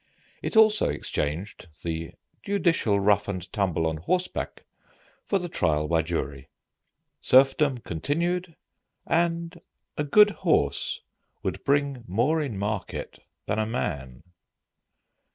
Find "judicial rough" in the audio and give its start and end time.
2.41-3.27